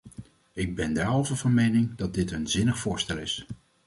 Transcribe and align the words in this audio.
Ik 0.53 0.75
ben 0.75 0.93
derhalve 0.93 1.35
van 1.35 1.53
mening 1.53 1.95
dat 1.95 2.13
dit 2.13 2.31
een 2.31 2.47
zinnig 2.47 2.79
voorstel 2.79 3.17
is. 3.17 3.45